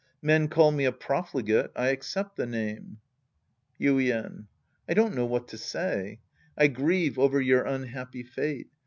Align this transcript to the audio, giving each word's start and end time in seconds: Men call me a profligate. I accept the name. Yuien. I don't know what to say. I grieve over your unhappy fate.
Men 0.23 0.47
call 0.47 0.71
me 0.71 0.83
a 0.85 0.91
profligate. 0.91 1.69
I 1.75 1.89
accept 1.89 2.35
the 2.35 2.47
name. 2.47 2.97
Yuien. 3.79 4.47
I 4.89 4.95
don't 4.95 5.13
know 5.13 5.27
what 5.27 5.47
to 5.49 5.59
say. 5.59 6.17
I 6.57 6.69
grieve 6.69 7.19
over 7.19 7.39
your 7.39 7.65
unhappy 7.67 8.23
fate. 8.23 8.69